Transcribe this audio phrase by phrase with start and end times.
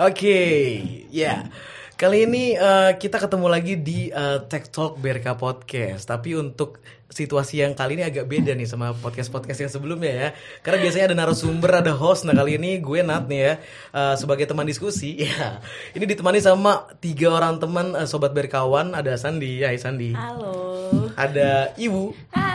[0.00, 0.40] Oke,
[1.12, 1.44] ya.
[2.00, 6.08] Kali ini eh, kita ketemu lagi di eh, Tech Talk BRK Podcast.
[6.08, 6.80] Tapi untuk
[7.12, 10.28] situasi yang kali ini agak beda nih sama podcast-podcast yang sebelumnya ya.
[10.64, 12.24] Karena biasanya ada narasumber, ada host.
[12.24, 13.54] Nah kali ini gue Nat nih ya
[13.92, 15.20] eh, sebagai teman diskusi.
[15.28, 15.60] Ya,
[15.92, 18.96] ini ditemani sama tiga orang teman eh, sobat berkawan.
[18.96, 20.16] Ada Sandi, Hai Sandi.
[20.16, 21.12] Halo.
[21.12, 22.32] Ada Ibu.
[22.32, 22.49] Hai.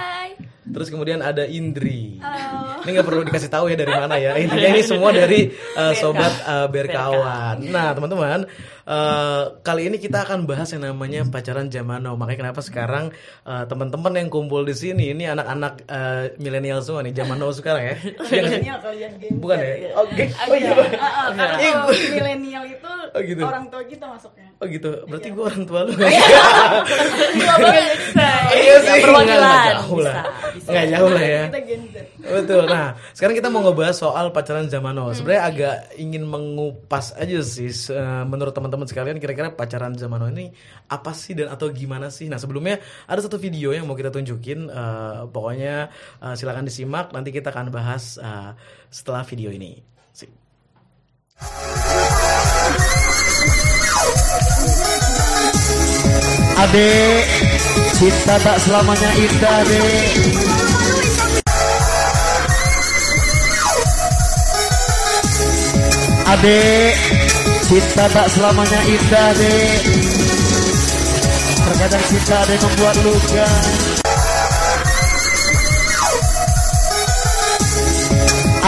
[0.65, 2.17] Terus kemudian ada Indri.
[2.17, 2.81] Halo.
[2.81, 4.33] Ini nggak perlu dikasih tahu ya dari mana ya.
[4.41, 7.61] Intinya ini semua dari uh, sobat uh, berkawan.
[7.69, 8.49] Nah teman-teman,
[8.85, 12.13] uh, kali ini kita akan bahas yang namanya pacaran zaman now.
[12.13, 13.11] Makanya kenapa sekarang
[13.43, 17.83] uh, teman-teman yang kumpul di sini ini anak-anak uh, milenial semua nih zaman now sekarang
[17.83, 17.95] ya.
[18.25, 19.73] Iya milenial kalian Gen Bukan ya?
[19.95, 20.23] Oke.
[20.31, 20.71] Oh iya.
[20.75, 21.73] Karena Iya.
[22.11, 23.47] milenial itu Oh, gitu.
[23.47, 24.51] orang tua kita masuknya.
[24.59, 24.91] Oh gitu.
[25.07, 25.93] Berarti gue orang tua lu.
[28.51, 28.99] Iya sih.
[28.99, 29.75] Perwakilan.
[30.67, 31.23] Nggak jauh lah.
[31.23, 31.43] Ya.
[31.47, 31.95] Kita Gen Z.
[32.19, 32.63] Betul.
[32.67, 35.15] Nah, sekarang kita mau ngebahas soal pacaran zaman now.
[35.15, 37.71] Sebenarnya agak ingin mengupas aja sih
[38.27, 40.51] menurut teman-teman sekalian kira-kira pacaran zaman ini
[40.91, 42.27] apa sih dan atau gimana sih?
[42.27, 45.87] Nah, sebelumnya ada satu video yang mau kita tunjukin eh, pokoknya
[46.19, 48.51] eh, silakan disimak nanti kita akan bahas eh,
[48.91, 49.79] setelah video ini.
[50.11, 50.27] Sip.
[56.55, 57.23] Adek,
[57.99, 60.07] cinta tak selamanya indah, dek.
[66.25, 66.93] Adek,
[67.65, 69.81] cinta tak selamanya indah, dek.
[71.65, 73.47] Terkadang cinta ada membuat luka.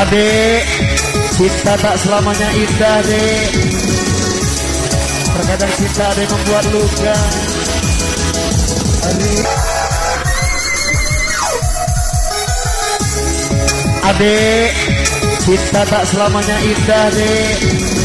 [0.01, 0.63] Adek,
[1.37, 3.49] cinta tak selamanya indah, dek.
[5.29, 7.17] Terkadang cinta ada membuat luka.
[14.09, 14.71] Adek,
[15.45, 17.96] cinta tak selamanya indah, dek.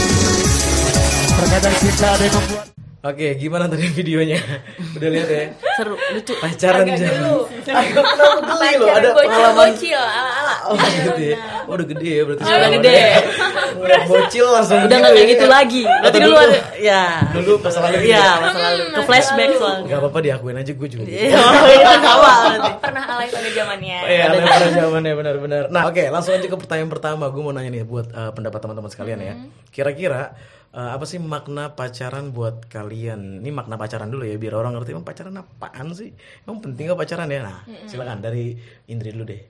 [1.42, 2.66] Terkadang cinta ada yang membuat
[3.02, 4.38] Oke, gimana tadi videonya?
[4.94, 5.50] Udah lihat ya?
[5.74, 6.38] Seru, lucu.
[6.38, 7.50] Pacaran Agak dulu.
[7.66, 8.88] Agak kenapa geli loh?
[8.94, 10.54] Ada pengalaman bocil, ala-ala.
[10.70, 11.38] Oh gitu ya.
[11.66, 12.42] Oh, udah gede ya berarti.
[12.46, 12.94] Oh, udah gede.
[13.82, 15.32] Udah bocil langsung Udah nggak kayak ya.
[15.34, 15.82] gitu lagi.
[15.82, 17.02] Berarti dulu ada, ya.
[17.34, 18.12] Dulu pas lalu gitu.
[18.14, 18.82] Iya, masa lalu.
[18.86, 19.86] Ke flashback soalnya.
[19.90, 21.04] Gak apa-apa diakuin aja gue juga.
[21.10, 21.42] Iya,
[21.74, 22.70] itu sama berarti.
[22.78, 23.98] pernah alay pada zamannya.
[23.98, 25.62] Oh, Iya, ada pada zamannya benar-benar.
[25.74, 27.24] Nah, oke, langsung aja ke pertanyaan pertama.
[27.34, 29.34] Gue mau nanya nih buat eh, pendapat teman-teman sekalian ya.
[29.74, 30.38] Kira-kira
[30.72, 33.40] eh, apa sih makna pacaran buat kalian?
[33.40, 36.10] Ini makna pacaran dulu ya, biar orang ngerti emang pacaran apaan sih?
[36.42, 37.44] Emang penting gak pacaran ya?
[37.44, 38.56] Nah, silakan dari
[38.88, 39.42] Indri dulu deh.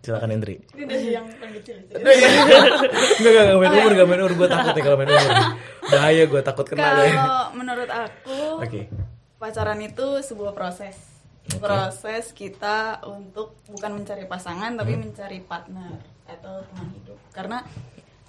[0.00, 0.56] Silakan Indri.
[0.72, 1.76] Ini dari yang paling kecil.
[1.92, 2.16] Enggak,
[3.20, 4.32] enggak, enggak main umur, enggak main umur.
[4.32, 5.36] Gue takut nih kalau main umur.
[5.92, 6.88] Bahaya gue takut kena.
[6.88, 8.88] Kalau menurut aku Oke.
[9.36, 10.96] pacaran itu sebuah proses.
[11.60, 15.04] Proses kita untuk bukan mencari pasangan tapi Hmm.
[15.04, 15.92] mencari partner
[16.24, 17.18] atau teman hidup.
[17.36, 17.60] Karena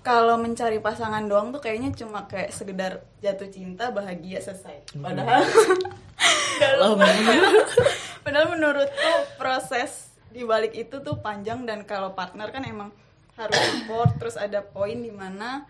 [0.01, 4.97] kalau mencari pasangan doang tuh kayaknya cuma kayak sekedar jatuh cinta bahagia selesai.
[4.97, 5.05] Hmm.
[5.05, 5.41] Padahal
[8.25, 12.89] Padahal menurutku proses di balik itu tuh panjang dan kalau partner kan emang
[13.37, 15.65] harus support terus ada poin di mana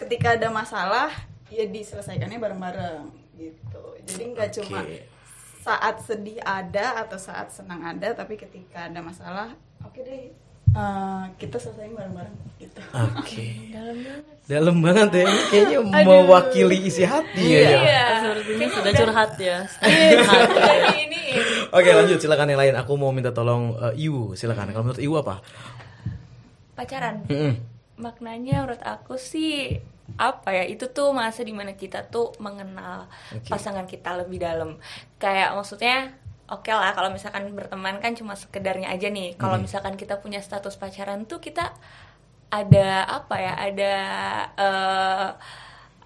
[0.00, 1.12] ketika ada masalah
[1.48, 3.04] ya diselesaikannya bareng-bareng
[3.36, 3.84] gitu.
[4.04, 4.56] Jadi nggak Oke.
[4.64, 4.80] cuma
[5.68, 9.52] saat sedih ada atau saat senang ada tapi ketika ada masalah
[9.84, 10.32] oke deh
[10.78, 12.80] eh, kita selesaiin bareng-bareng gitu.
[13.18, 13.46] Oke.
[14.50, 15.24] Dalam banget ya.
[15.28, 17.60] Ini kayaknya mewakili isi hati ya.
[17.60, 17.80] ya.
[17.82, 18.04] Iya.
[18.22, 19.58] Sepertinya sudah curhat ya.
[19.82, 21.22] Jadi ini
[21.68, 22.74] Oke lanjut silakan yang lain.
[22.80, 24.72] Aku mau minta tolong eh, Iwu silakan.
[24.72, 25.44] Kalau menurut Iwu apa?
[26.78, 27.26] pacaran.
[27.26, 27.58] Mm-mm.
[27.98, 29.82] Maknanya menurut aku sih
[30.16, 33.52] apa ya itu tuh masa di mana kita tuh mengenal Oke.
[33.52, 34.80] pasangan kita lebih dalam
[35.20, 36.16] kayak maksudnya
[36.48, 39.64] oke lah kalau misalkan berteman kan cuma sekedarnya aja nih kalau Hmm.
[39.64, 41.72] misalkan kita punya status pacaran tuh kita
[42.48, 43.92] ada apa ya ada
[44.54, 45.28] eh,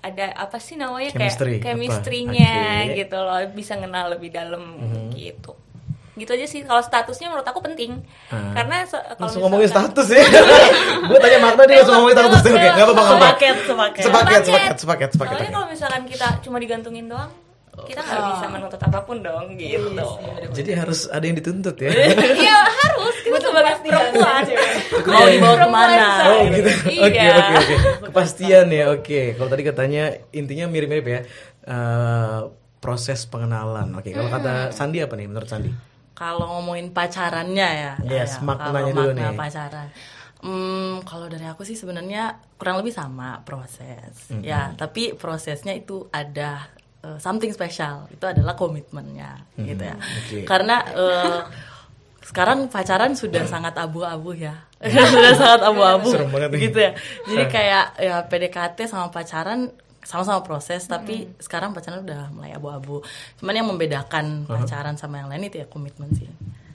[0.00, 2.94] ada apa sih namanya Chemistry, kayak chemistry-nya Oke.
[2.98, 5.14] gitu loh bisa kenal lebih dalam Mhm.
[5.14, 5.54] gitu
[6.12, 7.96] gitu aja sih kalau statusnya menurut aku penting
[8.28, 8.52] Ah.
[8.52, 10.20] karena se- kalau Langsung ngomongin misalkan- status ya.
[11.08, 12.40] Gue tanya makna dia langsung ngomongin status.
[12.42, 12.92] Oke, nggak apa-apa.
[12.92, 13.16] nggak apa-apa.
[13.16, 14.02] Sepaket, sepaket.
[14.04, 14.42] Sepaket,
[14.76, 17.32] sepaket, sepaket, kalau misalkan kita cuma digantungin doang,
[17.72, 18.28] kita nggak Oh.
[18.30, 20.04] bisa menuntut apa pun dong gitu.
[20.52, 21.88] Jadi harus ada yang dituntut ya.
[21.88, 24.42] Iya harus kita sebagai perempuan.
[25.02, 26.06] Mau dibawa ke mana?
[26.28, 26.68] Oh gitu.
[27.00, 27.32] Oke Iya.
[27.32, 27.74] oke oke.
[28.06, 28.84] Kepastian ya.
[28.90, 29.22] Oke.
[29.32, 31.20] Kalau tadi katanya intinya mirip-mirip ya.
[31.64, 32.40] Eh,
[32.76, 33.88] proses pengenalan.
[33.94, 34.10] Oke.
[34.10, 35.70] Kalau kata Sandi apa nih menurut Sandi?
[36.12, 39.38] Kalau ngomongin pacarannya ya, Yes, ya, maknanya dulu makna nih.
[39.38, 39.88] pacaran.
[40.38, 42.22] Hmm, kalau dari aku sih sebenarnya
[42.54, 44.28] kurang lebih sama proses.
[44.38, 46.68] Ya, tapi prosesnya itu ada
[47.04, 48.08] eh, something special.
[48.10, 49.96] Itu adalah komitmennya, gitu ya.
[49.98, 50.38] oke.
[50.46, 51.40] Karena eh,
[52.22, 54.66] sekarang pacaran sudah sangat abu-abu ya.
[55.12, 56.10] sudah sangat abu-abu.
[56.58, 56.92] Gitu ya.
[57.26, 59.70] Jadi kayak ya PDKT sama pacaran
[60.02, 63.06] sama-sama proses tapi sekarang pacaran udah mulai abu-abu
[63.38, 66.26] cuman yang membedakan pacaran sama yang lain itu ya komitmen sih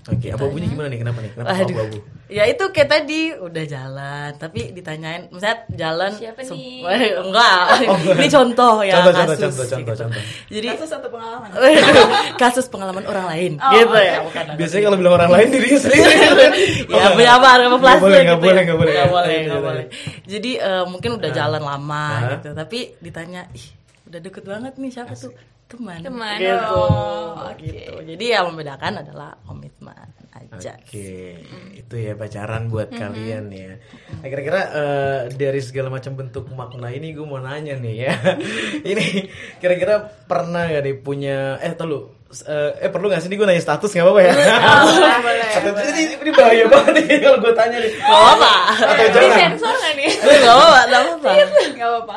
[0.08, 1.00] Oke, abu-abunya gimana nih?
[1.04, 1.32] Kenapa nih?
[1.36, 1.76] Kenapa Aduh.
[1.76, 1.98] abu-abu?
[2.28, 6.80] Ya itu kayak tadi udah jalan, tapi ditanyain, misalnya jalan Siapa nih?
[6.80, 7.60] Wah, enggak.
[8.20, 9.44] Ini contoh ya Contoh, contoh, kasus.
[9.44, 10.02] contoh, contoh, gitu.
[10.04, 10.22] contoh.
[10.48, 11.50] Jadi Kasus satu pengalaman.
[12.42, 14.44] kasus pengalaman orang lain, Oh, gitu ya, bukan.
[14.56, 16.14] Biasanya kalau bilang orang lain dirinya sendiri.
[16.92, 18.64] ya sama Nggak plastik boleh, nggak gitu boleh, ya.
[18.64, 18.94] nggak boleh.
[18.94, 19.68] Nggak boleh, Lanjut, nggak lanjut.
[19.68, 19.86] boleh.
[20.24, 22.30] Jadi eh, mungkin udah jalan lama Hah?
[22.36, 23.68] gitu, tapi ditanya, ih
[24.08, 25.36] udah deket banget nih siapa tuh
[25.68, 26.38] teman, Teman.
[26.40, 27.60] gitu, Oh, oke.
[27.60, 27.94] gitu.
[28.02, 29.96] Jadi yang membedakan adalah komitmen
[30.32, 30.80] aja.
[30.80, 31.44] Oke,
[31.76, 33.76] itu ya pacaran buat kalian ya.
[34.18, 38.14] Nah, kira-kira eh, dari segala macam bentuk makna ini gue mau nanya nih ya.
[38.96, 39.28] ini
[39.60, 43.48] kira-kira pernah gak nih punya eh tau lu eh, eh perlu gak sih ini gue
[43.48, 44.34] nanya status gak apa-apa ya?
[44.36, 47.92] boleh, Atau ini, ini bahaya banget nih kalau gue tanya nih.
[47.96, 48.52] Gak apa-apa.
[48.76, 49.40] Atau Ini jangan.
[49.40, 50.10] sensor nggak nih?
[50.44, 51.32] Gak apa-apa, gak apa-apa.
[51.72, 52.16] Gak apa-apa.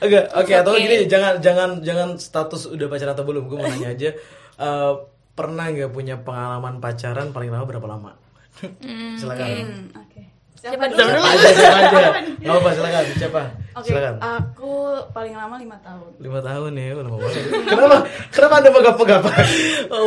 [0.00, 0.80] Enggak, oke atau Oke.
[0.80, 3.44] gini jangan jangan jangan status udah pacaran atau belum.
[3.44, 4.10] Gue mau nanya aja
[4.56, 4.92] eh,
[5.36, 8.12] pernah nggak punya pengalaman pacaran paling lama berapa lama?
[9.20, 9.46] silakan.
[9.52, 10.20] Hmm, Oke.
[10.66, 10.98] Siapa Siapa dulu?
[10.98, 11.22] dulu?
[11.22, 11.98] Siapa aja, siapa aja.
[12.36, 13.04] Gak apa, silakan.
[13.14, 13.42] Siapa?
[13.76, 14.14] Oke, Silakan.
[14.18, 14.72] aku
[15.12, 16.10] paling lama lima tahun.
[16.18, 17.42] Lima tahun ya, lama banget.
[17.66, 17.96] Kenapa?
[18.32, 19.22] Kenapa anda pegang-pegang?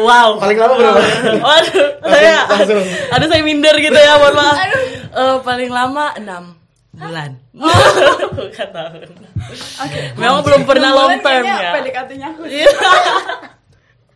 [0.03, 0.29] Wow.
[0.38, 1.00] Paling lama berapa?
[1.39, 2.81] Waduh, saya, langsung.
[3.09, 4.57] aduh saya minder gitu ya, mohon maaf.
[5.09, 6.27] Eh, paling lama 6
[6.91, 7.31] bulan.
[8.35, 9.07] Bukan tahun.
[9.79, 10.00] Oke.
[10.17, 11.71] Memang belum pernah long term ya.
[11.79, 12.44] PDKT-nya aku.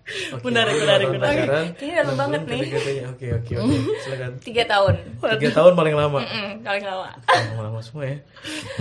[0.04, 1.48] Oke, Menarik, menarik, menarik.
[1.80, 2.62] Kayaknya dalam banget nih.
[2.76, 3.54] Oke, oke, oke.
[4.04, 4.32] Silakan.
[4.44, 4.94] Tiga tahun.
[5.40, 6.20] Tiga tahun paling lama.
[6.28, 7.08] Mm, paling lama.
[7.56, 8.18] Lama semua ya.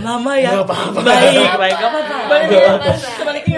[0.03, 0.51] Lama ya.
[0.51, 0.99] Nggak apa-apa.
[0.99, 2.91] Baik, baik, gak apa-apa.
[3.15, 3.57] Sebaliknya.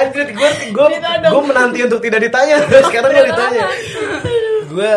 [0.00, 0.86] Anjir, gue gue
[1.28, 2.56] gue menanti untuk tidak ditanya.
[2.88, 3.64] Sekarang gue ditanya.
[4.72, 4.92] Gue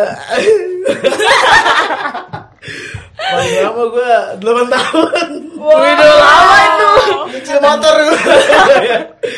[3.36, 5.28] paling lama gue 8 tahun.
[5.56, 6.88] Waduh, lama itu.
[7.32, 8.18] Nyicil motor gue.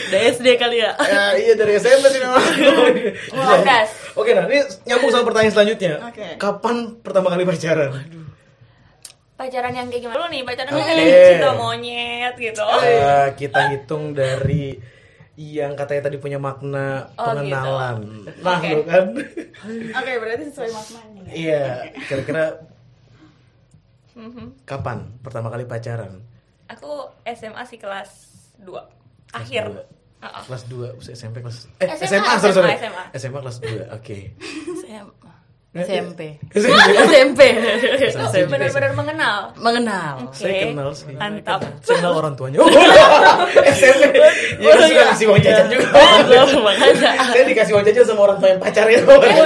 [0.08, 0.92] Udah SD kali ya.
[0.98, 2.42] ya, iya dari SMP sih memang.
[3.32, 3.88] Landas.
[4.14, 5.94] Oke, nah ini nyambung sama pertanyaan selanjutnya.
[6.04, 6.26] Oke.
[6.36, 7.90] Kapan pertama kali pacaran?
[9.34, 10.18] Pacaran yang kayak gimana?
[10.18, 10.80] Lu nih pacaran Oke.
[10.82, 12.66] yang kayak cinta monyet gitu.
[12.82, 14.74] Eh, kita hitung dari
[15.38, 18.26] yang katanya tadi punya makna Oh, pengenalan.
[18.42, 18.74] Nah, Oke.
[18.74, 19.04] lo kan.
[19.94, 21.22] Oke, berarti sesuai maknanya.
[21.30, 21.64] Iya,
[22.10, 22.44] kira-kira
[24.18, 24.66] Mhm.
[24.66, 26.18] kapan pertama kali pacaran?
[26.68, 26.90] Aku
[27.24, 28.10] SMA sih kelas
[28.58, 28.82] 2
[29.30, 29.70] Akhir.
[29.70, 29.84] dua.
[30.18, 30.42] Uh-uh.
[30.44, 32.70] Kelas 2, SMP kelas Eh, SMA, SMA, sorry, sorry.
[32.76, 33.02] SMA.
[33.14, 33.86] SMA kelas 2.
[33.94, 34.18] Oke.
[34.82, 35.30] SMA.
[35.78, 36.20] SMP.
[36.50, 37.40] SMP.
[38.10, 38.38] SMP.
[38.40, 39.38] Itu benar-benar mengenal.
[39.54, 40.14] Mengenal.
[40.26, 40.42] Oke.
[40.42, 41.14] Saya kenal sih.
[41.14, 41.60] Mantap.
[41.84, 42.58] Saya kenal orang tuanya.
[42.58, 42.66] Oh,
[43.70, 44.16] SMP.
[44.58, 45.86] Iya, saya suka kasih uang jajan juga.
[46.66, 47.10] Makanya.
[47.30, 48.98] Saya dikasih uang jajan sama orang tua yang pacarnya.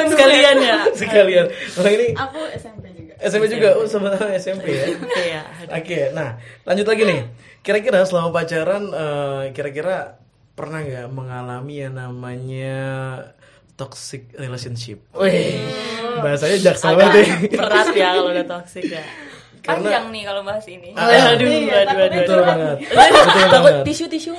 [0.09, 0.77] Sekalian ya.
[0.95, 1.47] Sekalian.
[1.77, 2.85] Nah, ini Aku SMP.
[3.23, 3.79] SMP juga.
[3.79, 4.87] Oh, sama-sama SMP ya.
[5.23, 5.43] Iya.
[5.79, 6.37] Oke, nah
[6.67, 7.21] lanjut lagi nih.
[7.63, 10.19] Kira-kira selama pacaran, eh, kira-kira
[10.53, 12.77] pernah nggak mengalami yang namanya
[13.79, 15.01] toxic relationship?
[15.17, 15.63] Wih,
[16.21, 17.35] bahasanya jaksel banget ya.
[17.57, 19.05] berat ya kalau udah toxic ya.
[19.63, 20.91] Karena- Panjang nih kalau bahas ini.
[20.93, 22.45] Ah, Aduh, Iya, aduh, aduh, Betul aduh.
[22.45, 22.77] banget.
[22.83, 23.85] Betul Takut banget.
[23.87, 24.33] tisu tisu.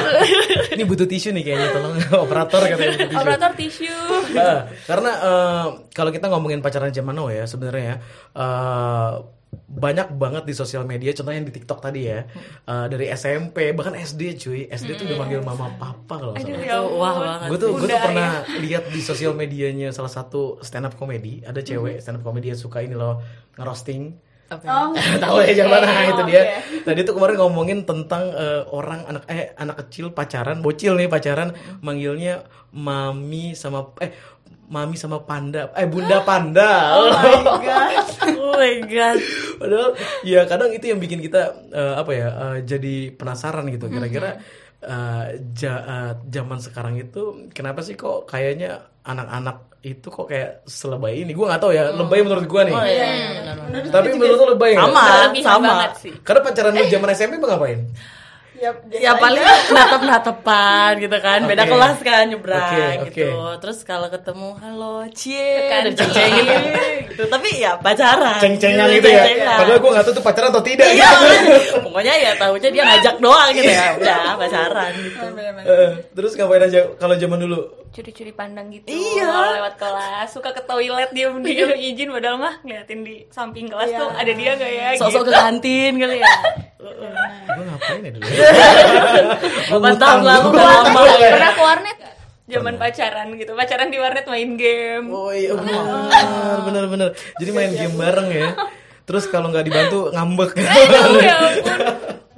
[0.74, 3.18] Ini butuh tisu nih kayaknya, tolong operator katanya butuh tisu.
[3.18, 3.94] Operator tisu.
[4.32, 7.96] Ah, karena eh, kalau kita ngomongin pacaran zaman now ya sebenarnya ya
[8.36, 9.12] eh,
[9.50, 12.22] banyak banget di sosial media contohnya yang di TikTok tadi ya
[12.62, 16.62] Eh, dari SMP bahkan SD cuy SD tuh udah manggil mama papa kalau Aduh salah.
[16.62, 17.48] ya wah banget.
[17.48, 21.58] gue tuh gue tuh pernah lihat di sosial medianya salah satu stand up comedy ada
[21.58, 23.18] cewek stand up comedy yang suka ini loh
[23.56, 24.14] ngerosting
[24.50, 24.90] Oh,
[25.22, 26.82] tahu ya jangan mana itu dia oke.
[26.82, 31.54] tadi tuh kemarin ngomongin tentang eh, orang anak eh anak kecil pacaran bocil nih pacaran
[31.86, 32.42] manggilnya
[32.74, 34.10] mami sama eh
[34.66, 38.06] mami sama panda eh bunda panda oh my god.
[38.26, 39.18] Oh my god.
[39.62, 39.88] Padahal
[40.26, 44.42] ya kadang itu yang bikin kita eh, apa ya eh, jadi penasaran gitu kira-kira
[44.82, 47.20] eh, ja- eh, zaman sekarang itu
[47.50, 48.70] kenapa sih kok kayaknya
[49.02, 52.84] anak-anak itu kok kayak selebay ini gue nggak tahu ya lebay menurut gue nih Oh
[52.84, 53.68] iya, iya, benar, benar.
[53.70, 54.84] Menurut tapi menurut lo lebay nggak?
[54.86, 55.68] Sama, Kelebihan sama.
[55.70, 56.12] banget sih.
[56.20, 57.80] karena pacaran lu zaman SMP apa ngapain
[58.60, 59.40] Ya, Ya paling
[59.70, 63.08] natap natapan gitu kan, beda kelas kan nyebrang Oke, oke.
[63.08, 63.28] gitu.
[63.56, 65.80] Terus kalau ketemu halo cie, Tekan.
[65.80, 66.44] ada ceng-cengin
[67.08, 67.22] gitu.
[67.24, 68.36] Tapi ya pacaran.
[68.36, 69.56] ceng-cengan gitu ya Ceng-cengan.
[69.56, 71.24] padahal gue nggak tahu tuh pacaran atau tidak Iya, gitu.
[71.24, 71.42] kan.
[71.88, 73.86] pokoknya ya tahunya dia ngajak doang gitu ya.
[73.96, 75.24] Udah pacaran gitu.
[75.64, 77.58] Eh, terus ngapain aja kalau zaman dulu
[77.90, 78.86] Curi-curi pandang gitu.
[78.86, 79.26] Iya.
[79.26, 83.98] Kalau lewat kelas, suka ke toilet diam-diam izin padahal mah ngeliatin di samping kelas Iya.
[83.98, 85.26] tuh ada dia gak ya Sosok gitu.
[85.26, 86.30] ke kantin kali ya.
[87.50, 88.24] gue ngapain ya dulu
[89.70, 90.86] Delapan tahun lalu udah ngutang.
[90.86, 91.30] lama ya.
[91.30, 92.14] Pernah ke warnet gak?
[92.46, 93.52] Zaman pacaran gitu.
[93.52, 95.06] Pacaran di warnet main game.
[95.08, 95.82] Oh iya benar
[96.64, 97.08] benar benar.
[97.36, 98.48] Jadi main game bareng ya.
[99.02, 100.50] Terus kalau nggak dibantu ngambek.
[100.54, 100.70] ya
[101.34, 101.78] ampun.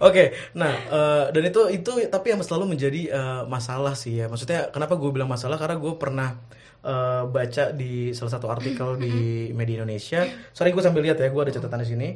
[0.00, 4.26] Oke, nah eh, dan itu itu tapi yang selalu menjadi eh, masalah sih ya.
[4.28, 6.36] Maksudnya kenapa gue bilang masalah karena gue pernah
[6.84, 10.28] eh, baca di salah satu artikel di media Indonesia.
[10.52, 12.08] Sorry gue sambil lihat ya, gue ada catatan di sini.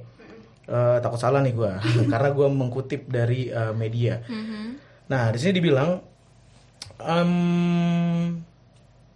[0.65, 1.73] Eh, takut salah nih gue,
[2.09, 4.25] karena gue mengkutip dari eh, media.
[5.13, 6.01] Nah di sini dibilang,
[7.05, 8.41] em,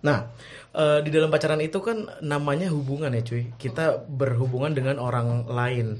[0.04, 0.28] nah
[0.76, 3.48] eh, di dalam pacaran itu kan namanya hubungan ya cuy.
[3.56, 5.96] Kita berhubungan dengan orang lain.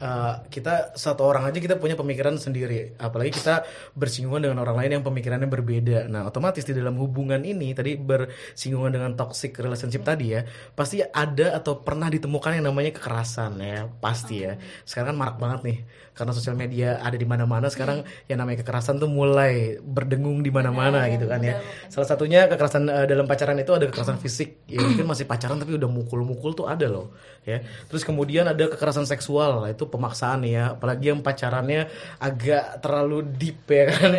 [0.00, 2.96] Eh, kita satu orang aja kita punya pemikiran sendiri.
[2.96, 6.08] Apalagi kita bersinggungan dengan orang lain yang pemikirannya berbeda.
[6.08, 11.52] Nah otomatis di dalam hubungan ini tadi bersinggungan dengan toxic relationship tadi ya pasti ada
[11.52, 13.92] atau pernah ditemukan yang namanya kekerasan ya.
[14.00, 14.56] Pasti ya.
[14.88, 15.78] Sekarang kan marak banget nih
[16.16, 21.12] karena sosial media ada di mana-mana sekarang yang namanya kekerasan tuh mulai berdengung di mana-mana
[21.12, 21.60] gitu kan ya.
[21.92, 24.64] salah satunya kekerasan eh, dalam pacaran itu ada kekerasan fisik.
[24.64, 27.12] Ya mungkin masih pacaran tapi udah mukul-mukul tuh ada loh
[27.44, 27.60] ya.
[27.92, 29.68] Terus kemudian ada kekerasan seksual.
[29.68, 30.78] Itu pemaksaan ya.
[30.78, 31.90] Apalagi yang pacarannya
[32.22, 34.10] agak terlalu deep ya kan.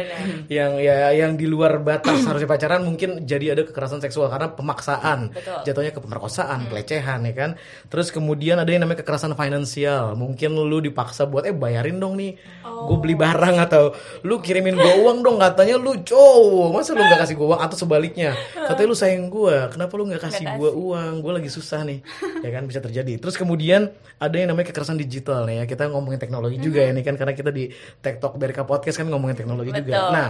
[0.52, 2.22] Yang ya yang di luar batas.
[2.28, 5.32] Harusnya pacaran mungkin jadi ada kekerasan seksual karena pemaksaan.
[5.32, 5.64] Betul.
[5.66, 7.52] jatuhnya ke pemerkosaan pelecehan ya kan.
[7.88, 10.20] Terus kemudian ada yang namanya kekerasan finansial.
[10.20, 12.36] Mungkin lu dipaksa buat eh bayarin dong nih.
[12.62, 13.94] Gue beli barang atau
[14.26, 15.38] lu kirimin gue uang dong.
[15.40, 17.62] Katanya lu cowok masa lu nggak kasih gue uang?
[17.62, 21.14] Atau sebaliknya katanya lu sayang gue kenapa lu nggak kasih gue uang?
[21.24, 22.00] Gue lagi susah nih.
[22.42, 23.22] Ya kan bisa terjadi.
[23.22, 27.02] Terus kemudian ada yang namanya kekerasan digital nih ya kita ngomongin teknologi juga ya nih
[27.02, 29.82] kan karena kita di TikTok BRK podcast kan ngomongin teknologi juga.
[29.84, 30.10] Betul.
[30.10, 30.28] nah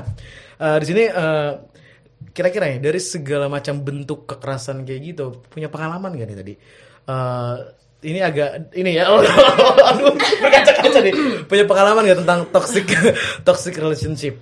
[0.57, 1.51] eh, di sini eh,
[2.31, 6.53] kira-kira ya dari segala macam bentuk kekerasan kayak gitu punya pengalaman gak nih tadi?
[7.03, 7.55] Eh,
[8.01, 9.05] ini agak ini ya
[9.89, 11.13] aduh berkaca-kaca nih.
[11.45, 12.85] Punya pengalaman gak tentang toxic
[13.47, 14.37] toxic relationship?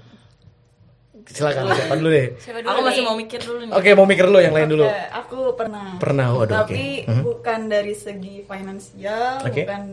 [1.30, 2.10] Silakan siapa dulu?
[2.10, 3.70] deh Siapa dulu Aku masih mau mikir dulu nih.
[3.70, 4.82] oke mau mikir lu yang lain dulu.
[4.82, 5.86] Oke, aku pernah.
[6.02, 6.74] pernah waduh oke.
[6.74, 7.22] Tapi Mhm.
[7.22, 9.62] bukan dari segi finansial, Oke.
[9.62, 9.84] bukan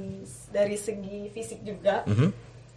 [0.56, 2.00] dari segi fisik juga.
[2.04, 2.28] Mhm.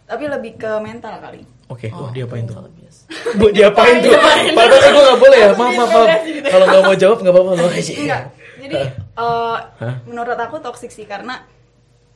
[0.04, 1.40] Tapi lebih ke mental kali.
[1.66, 3.00] oke wah dia apain tuh Kalau biasa.
[3.32, 4.10] bu diapain tuh
[4.50, 6.08] padahal gue gak boleh ya maaf maaf maaf
[6.44, 8.22] kalau nggak mau jawab nggak apa-apa lo aja Enggak.
[8.60, 8.74] Jadi
[9.16, 9.56] eh,
[10.04, 11.46] menurut aku toksik sih karena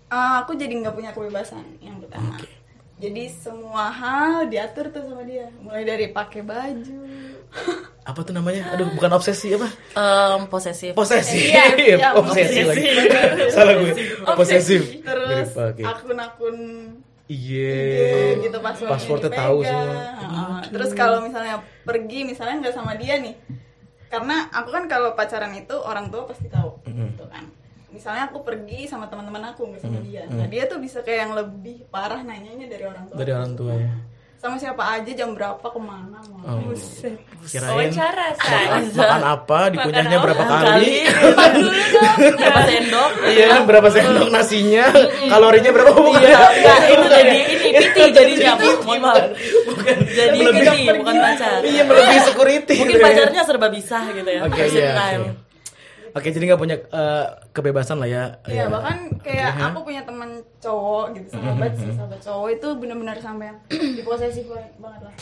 [0.06, 2.34] eh, aku jadi nggak punya kebebasan yang pertama.
[2.94, 6.98] Jadi semua hal diatur tuh sama dia, mulai dari pakai baju.
[8.04, 10.92] apa tuh namanya aduh bukan obsesi apa Em, posesif.
[10.92, 12.64] posesif Iya, iya, obsesi posesif.
[12.66, 12.84] lagi
[13.48, 13.92] salah gue
[14.34, 15.82] posesif Terus Oke.
[15.84, 16.56] akun-akun
[17.28, 19.92] iya IG gitu passwordnya Passwordnya tahu semua.
[19.92, 20.58] Heeh.
[20.72, 23.34] Terus kalau misalnya pergi misalnya nggak sama dia nih,
[24.12, 27.48] karena aku kan kalau pacaran itu orang tua pasti tahu, gitu kan.
[27.94, 31.32] Misalnya aku pergi sama teman-teman aku nggak sama dia, nah dia tuh bisa kayak yang
[31.38, 33.16] lebih parah nanyanya dari orang tua.
[33.16, 33.94] dari orang tua ya
[34.44, 36.44] Sama siapa aja jam berapa ke mana mau.
[36.44, 36.68] Oh.
[36.68, 37.16] Buset.
[37.44, 38.92] kirain Wawancara, makan, say.
[38.94, 40.56] makan apa dikunyahnya berapa apa?
[40.60, 42.16] kali dong.
[42.36, 43.10] Berapa sendok?
[43.26, 44.84] iya berapa sendok nasinya
[45.26, 48.52] kalorinya berapa bukan Iya, enggak, itu jadi ini piti jadinya.
[48.84, 49.24] Mohon maaf.
[49.64, 51.58] bukan Jadi piti, bukan pacar.
[51.64, 53.06] iya melebihi security Mungkin gitu ya.
[53.08, 54.40] pacarnya serba bisa gitu ya.
[54.44, 54.92] oke First iya.
[56.14, 60.30] Oke jadi nggak punya eh, kebebasan lah ya Iya bahkan kayak Oke, aku punya teman
[60.58, 63.58] cowok gitu sahabat sih sahabat cowok itu benar-benar sampai yang
[63.98, 64.44] diposesif
[64.78, 65.14] banget lah.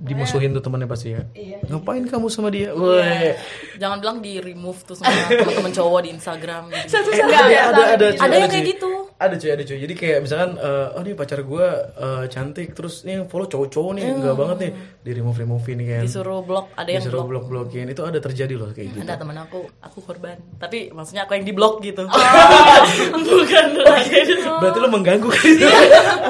[0.00, 1.60] dimusuhin tuh temannya pasti ya Iya.
[1.66, 3.36] ngapain kamu sama dia Woi.
[3.76, 6.62] Jangan bilang di remove tuh sama teman-teman cowok di Instagram.
[6.68, 6.88] Gitu.
[6.88, 8.22] Satu Eh, ada, ya, ada, sama ada, gitu.
[8.24, 8.89] Ada yang kayak gitu.
[9.20, 9.76] Ada cuy, ada cuy.
[9.76, 13.92] Jadi kayak misalkan, eh, oh nih pacar gue eh, cantik, terus nih yang follow cowok-cowok
[14.00, 14.70] nih, enggak banget nih,
[15.04, 16.08] di remove removein kan.
[16.08, 17.44] Disuruh blok, ada yang Disuruh blok.
[17.44, 17.92] blok blokin.
[17.92, 19.04] Itu ada terjadi loh kayak gitu.
[19.04, 20.40] Ada temen aku, aku korban.
[20.56, 22.08] Tapi maksudnya aku yang di blok gitu.
[22.08, 22.16] Oh.
[23.28, 23.66] Bukan
[24.56, 25.52] Berarti lo mengganggu kan?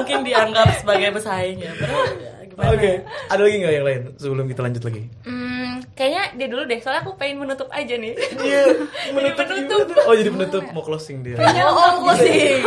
[0.03, 1.71] Mungkin dianggap sebagai pesaing ya.
[1.71, 2.75] Ya?
[2.75, 2.91] Oke,
[3.31, 5.01] ada lagi nggak yang lain sebelum kita lanjut lagi?
[5.25, 5.60] Hmm,
[5.93, 8.13] kayaknya dia dulu deh, soalnya aku pengen menutup aja nih.
[8.17, 8.63] Iya,
[9.15, 10.01] menutup gimana?
[10.07, 11.37] Oh jadi penutup, mau closing dia.
[11.37, 12.61] Oh, oh, closing.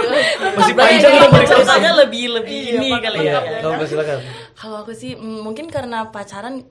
[0.54, 3.60] Masih panjang mau di ceritanya lebih lebih ini kali Iya, ya.
[3.62, 4.18] kamu silakan.
[4.54, 6.62] Kalau aku sih mm, mungkin karena pacaran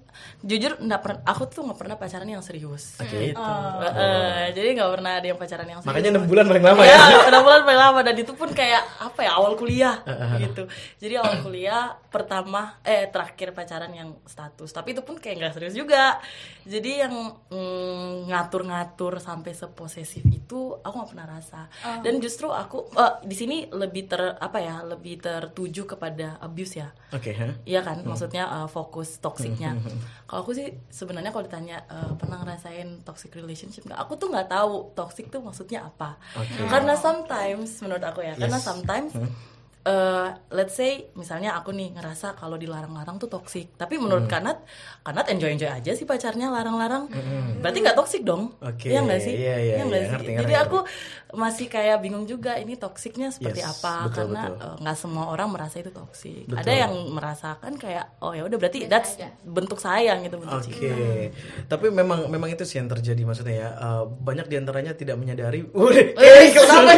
[0.44, 3.00] jujur nggak pernah aku tuh nggak pernah pacaran yang serius.
[3.02, 3.40] Oke, itu.
[3.40, 5.90] Eh, jadi nggak pernah ada yang pacaran yang serius.
[5.92, 6.96] Makanya enam bulan paling lama ya.
[6.96, 10.00] ya, enam bulan paling lama dan itu pun kayak apa ya awal kuliah
[10.40, 10.64] gitu.
[11.00, 15.76] Jadi awal kuliah pertama eh terakhir pacaran yang status, tapi itu pun kayak nggak serius
[15.76, 16.20] juga.
[16.64, 17.12] Jadi yang
[17.52, 21.68] mm, ngatur-ngatur sampai seposesif itu aku nggak pernah rasa.
[22.00, 26.88] Dan justru aku eh, di sini lebih ter apa ya lebih tertuju kepada abuse ya.
[27.12, 27.52] Oke, ha?
[27.68, 29.76] Iya kan, maksudnya uh, fokus toksiknya.
[30.24, 34.00] Kalau aku sih sebenarnya kalau ditanya uh, pernah ngerasain toxic relationship nggak?
[34.00, 36.16] Aku tuh nggak tahu toxic tuh maksudnya apa.
[36.40, 36.64] Oke.
[36.72, 38.66] Karena sometimes menurut aku ya, karena Yes.
[38.66, 39.12] sometimes
[39.84, 44.64] eh, let's say misalnya aku nih ngerasa kalau dilarang-larang tuh toksik tapi menurut Kanat
[45.04, 47.12] Kanat enjoy enjoy aja sih pacarnya larang-larang.
[47.60, 48.56] Berarti nggak toksik dong.
[48.60, 49.34] Oke, Iya nggak sih?
[49.36, 50.12] iya, iya, nggak iya, sih?
[50.16, 50.78] ngerti, jadi ngerti, aku
[51.34, 55.50] masih kayak bingung juga ini toksiknya seperti Yes, apa betul, karena eh, nggak semua orang
[55.52, 56.62] merasa itu toksik Betul.
[56.62, 60.96] ada yang merasakan kayak oh ya udah berarti that's bentuk sayang gitu bentuk Oke, cinta.
[61.68, 63.70] Tapi memang memang itu sih yang terjadi maksudnya ya.
[63.76, 65.66] Eh, banyak di antaranya tidak menyadari.
[65.74, 66.96] Udah, Eh, kenapa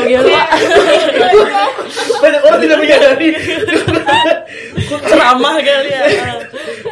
[0.00, 0.28] itu?
[0.30, 0.44] ya
[2.20, 3.28] Banyak orang tidak menyadari.
[5.04, 6.02] ceramah kali ya?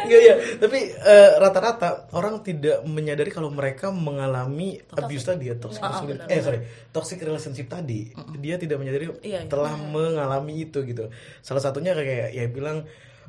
[0.03, 5.79] Enggak ya, tapi eh, rata-rata orang tidak menyadari kalau mereka mengalami abuse tadi ya toxic
[5.79, 6.59] masculinity- eh sorry
[6.91, 8.11] toxic relationship tadi.
[8.37, 9.49] Dia tidak menyadari Iya, iya.
[9.49, 11.07] telah mengalami itu gitu.
[11.39, 12.83] Salah satunya kayak ya bilang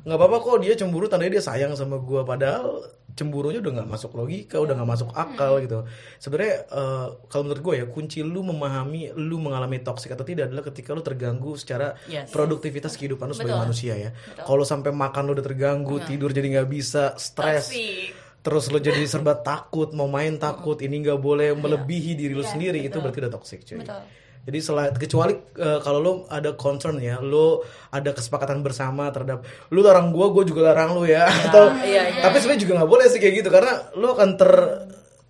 [0.05, 2.21] nggak apa-apa kok dia cemburu tandanya dia sayang sama gua.
[2.21, 2.83] Padahal
[3.15, 5.87] cemburunya udah nggak masuk logika udah nggak masuk akal gitu.
[6.19, 10.67] Sebenarnya eh, kalau menurut gue ya kunci lu memahami lu mengalami toxic atau tidak adalah
[10.67, 12.29] ketika lu terganggu secara Yes.
[12.29, 13.65] produktivitas kehidupan lu sebagai Betul.
[13.71, 14.09] manusia ya.
[14.37, 18.11] Kalau sampai makan lu udah terganggu tidur jadi nggak bisa stres Toxic.
[18.43, 22.83] terus lo jadi serba takut mau main takut ini nggak boleh melebihi diri lu sendiri
[22.83, 23.79] itu berarti udah toxic cuy.
[23.79, 24.03] Betul.
[24.45, 29.81] Jadi selain kecuali eh, kalau lo ada concern ya lo ada kesepakatan bersama terhadap lu
[29.81, 32.21] larang gua gua juga larang lu ya atau iya, iya.
[32.21, 34.51] tapi sebenarnya juga nggak boleh sih kayak gitu karena lo akan ter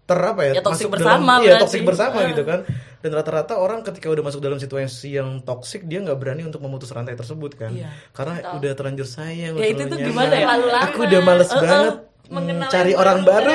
[0.06, 1.64] ter apa ya, Ya, masuk bersama dalam, iya berarti.
[1.66, 2.62] toxic bersama gitu kan
[3.02, 6.94] dan rata-rata orang ketika udah masuk dalam situasi yang toxic dia nggak berani untuk memutus
[6.94, 7.90] rantai tersebut kan Iya.
[8.14, 10.46] karena udah terlanjur sayang Ya, itu tuh gimana ya?
[10.86, 11.96] Aku udah males banget
[12.30, 13.50] mengenal cari yang orang baru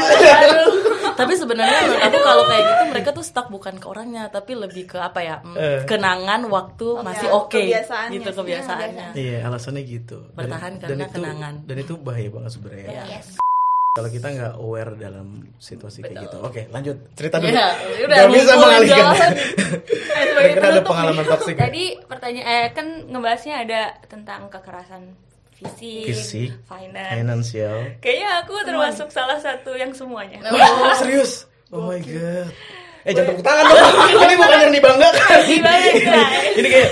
[1.20, 4.84] tapi sebenarnya menurut aku kalau kayak gitu mereka tuh stuck bukan ke orangnya tapi lebih
[4.86, 5.80] ke apa ya mm, Eh.
[5.84, 8.38] kenangan waktu masih ya, oke kebiasaannya gitu sih.
[8.38, 10.18] kebiasaannya Iya, alasannya gitu.
[10.26, 11.54] Dan- Bertahan dan karena itu, kenangan.
[11.62, 12.86] Dan itu bahaya banget sebenarnya.
[12.86, 13.04] Iya.
[13.12, 13.28] Yes.
[13.90, 16.38] Kalau kita nggak aware dalam situasi kayak gitu.
[16.40, 17.50] Oke, lanjut cerita dulu.
[17.50, 17.68] Iya,
[18.00, 18.98] udah, Gak bisa mengalihkan.
[19.02, 19.30] jalan.
[20.30, 21.54] Kira-kira ada pengalaman toksik.
[21.54, 21.60] ya?
[21.60, 25.02] Tadi pertanyaan eh, kan ngebahasnya ada tentang kekerasan
[25.61, 27.12] fisik, Fisik, finance.
[27.12, 27.76] finansial.
[28.00, 30.40] Kayaknya aku termasuk salah satu yang semuanya.
[30.49, 31.44] Oh, serius?
[31.68, 32.49] Oh my god.
[33.01, 33.92] Eh, jangan tepuk tangan dong.
[34.25, 35.38] Ini bukan yang dibanggakan.
[35.44, 36.27] Dibanggakan.
[36.61, 36.88] Ini kayak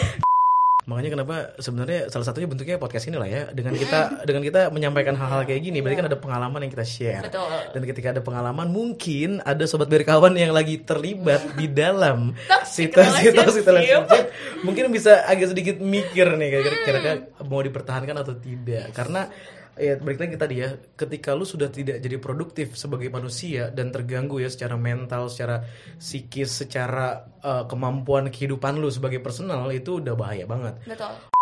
[0.89, 3.43] Makanya kenapa sebenarnya salah satunya bentuknya podcast ini lah ya.
[3.53, 7.25] Dengan kita dengan kita menyampaikan hal-hal kayak gini berarti kan ada pengalaman yang kita share.
[7.29, 7.45] Betul.
[7.77, 13.37] dan ketika ada pengalaman mungkin ada sobat berkawan yang lagi terlibat di dalam Toxic situasi
[13.37, 13.69] toxic relationship.
[13.69, 14.25] relationship
[14.65, 17.13] mungkin bisa agak sedikit mikir nih kira-kira
[17.45, 18.97] mau dipertahankan atau tidak.
[18.97, 19.29] Karena
[19.79, 24.43] ya balik lagi tadi ya ketika lu sudah tidak jadi produktif sebagai manusia dan terganggu
[24.43, 25.63] ya secara mental secara
[25.97, 31.38] psikis secara eh, kemampuan kehidupan lu sebagai personal itu udah bahaya banget Betul.